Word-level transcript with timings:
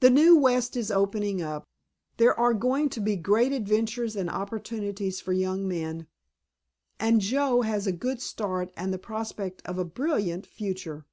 The 0.00 0.10
new 0.10 0.36
West 0.36 0.76
is 0.76 0.90
opening 0.90 1.40
up, 1.40 1.64
there 2.16 2.36
are 2.36 2.54
going 2.54 2.88
to 2.88 2.98
be 3.00 3.14
great 3.14 3.52
adventures 3.52 4.16
and 4.16 4.28
opportunities 4.28 5.20
for 5.20 5.32
young 5.32 5.68
men, 5.68 6.08
and 6.98 7.20
Joe 7.20 7.60
has 7.62 7.86
a 7.86 7.92
good 7.92 8.20
start 8.20 8.72
and 8.76 8.92
the 8.92 8.98
prospect 8.98 9.62
of 9.64 9.78
a 9.78 9.84
brilliant 9.84 10.44
future." 10.44 11.06